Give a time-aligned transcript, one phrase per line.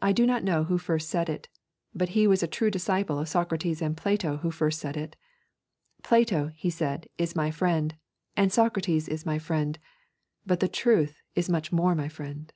[0.00, 1.50] I do not know who first said it,
[1.94, 5.16] but he was a true disciple of Socrates and Plato who first said it.
[6.02, 7.94] 'Plato,' he said, 'is my friend,
[8.38, 9.78] and Socrates is my friend,
[10.46, 12.54] but the truth is much more my friend.'